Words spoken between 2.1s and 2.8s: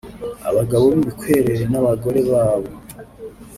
babo